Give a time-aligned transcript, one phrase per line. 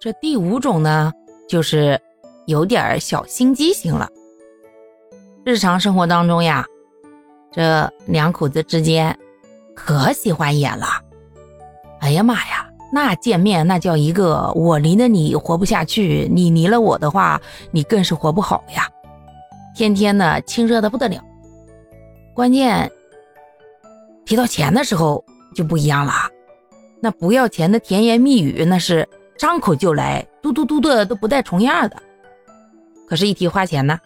[0.00, 1.12] 这第五种呢，
[1.48, 2.00] 就是
[2.46, 4.08] 有点小心机型了。
[5.44, 6.64] 日常生活当中呀，
[7.50, 9.18] 这两口子之间
[9.74, 10.86] 可喜欢演了。
[11.98, 17.40] 哎呀妈呀，那见面那叫一个我离了你活不下去，你离了我的话，
[17.72, 18.88] 你更是活不好呀。
[19.74, 21.20] 天天呢亲热的不得了。
[22.36, 22.88] 关键
[24.24, 25.24] 提到钱的时候
[25.56, 26.12] 就不一样了，
[27.00, 29.08] 那不要钱的甜言蜜语那是。
[29.38, 31.96] 张口就来，嘟嘟嘟的都不带重样的。
[33.06, 33.96] 可是，一提花钱呢，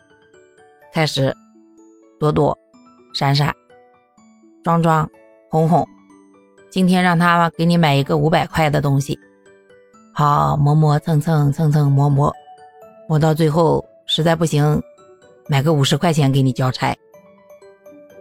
[0.92, 1.34] 开始
[2.20, 2.56] 躲躲、
[3.14, 3.52] 闪闪、
[4.62, 5.08] 装装、
[5.50, 5.84] 哄哄。
[6.70, 9.18] 今天让他给你买一个五百块的东西，
[10.12, 12.33] 好磨磨蹭蹭蹭蹭磨磨，
[13.08, 14.80] 磨到最后实在不行，
[15.48, 16.94] 买个五十块钱给你交差。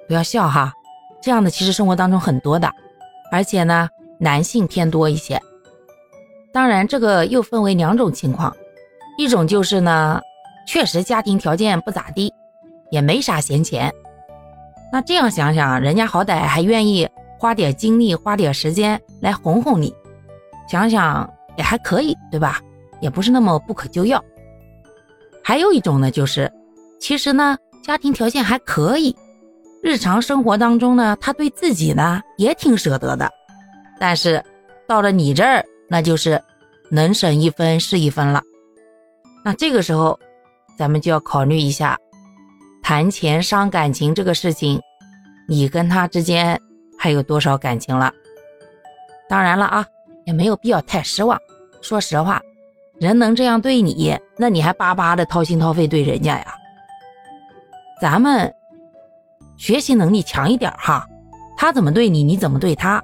[0.07, 0.73] 不要笑哈，
[1.21, 2.71] 这样的其实生活当中很多的，
[3.31, 5.41] 而且呢，男性偏多一些。
[6.53, 8.53] 当然，这个又分为两种情况，
[9.17, 10.19] 一种就是呢，
[10.67, 12.33] 确实家庭条件不咋地，
[12.91, 13.89] 也没啥闲钱。
[14.91, 17.07] 那这样想想，人家好歹还愿意
[17.39, 19.95] 花点精力、花点时间来哄哄你，
[20.67, 22.59] 想想也还可以，对吧？
[22.99, 24.21] 也不是那么不可救药。
[25.41, 26.51] 还有一种呢，就是
[26.99, 29.15] 其实呢，家庭条件还可以，
[29.81, 33.31] 日常生活当中呢，他对自己呢也挺舍得的，
[33.97, 34.43] 但是
[34.85, 35.65] 到了你这儿。
[35.91, 36.41] 那就是
[36.89, 38.41] 能省一分是一分了。
[39.43, 40.17] 那这个时候，
[40.77, 41.97] 咱们就要考虑一下，
[42.81, 44.79] 谈钱伤感情这个事情，
[45.49, 46.57] 你跟他之间
[46.97, 48.09] 还有多少感情了？
[49.27, 49.85] 当然了啊，
[50.25, 51.37] 也没有必要太失望。
[51.81, 52.41] 说实话，
[52.97, 56.55] 人能这样对你，那你还巴巴的掏心掏肺对人家呀？
[58.01, 58.53] 咱们
[59.57, 61.05] 学习能力强一点哈，
[61.57, 63.03] 他怎么对你，你怎么对他？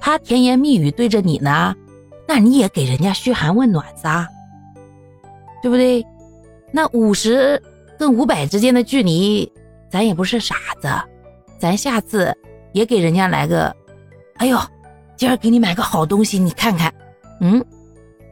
[0.00, 1.74] 他甜言蜜语对着你呢？
[2.26, 4.26] 那你也给人家嘘寒问暖噻，
[5.62, 6.04] 对不对？
[6.72, 7.62] 那五十
[7.98, 9.50] 跟五百之间的距离，
[9.90, 10.88] 咱也不是傻子，
[11.58, 12.36] 咱下次
[12.72, 13.74] 也给人家来个，
[14.36, 14.58] 哎呦，
[15.16, 16.92] 今儿给你买个好东西，你看看，
[17.40, 17.64] 嗯，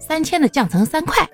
[0.00, 1.28] 三千的降成三块，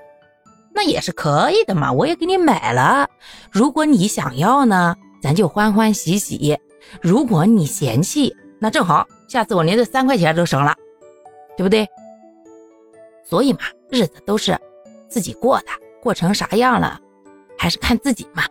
[0.74, 3.08] 那也是可以的嘛，我也给你买了。
[3.50, 6.54] 如果你想要呢，咱就欢欢喜喜；
[7.00, 10.74] 如果你嫌弃，那正好，下次我连这三块钱都省了，
[11.56, 11.88] 对不对？
[13.28, 13.58] 所以嘛，
[13.90, 14.58] 日子都是
[15.06, 15.66] 自己过的，
[16.00, 16.98] 过成啥样了，
[17.58, 18.42] 还是看自己嘛。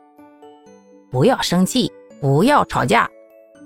[1.09, 3.09] 不要生气，不要吵架。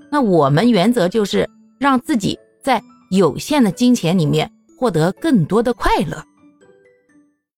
[0.09, 6.23] 那我们原则就是让自己在有限的金钱里面获得更多的快乐。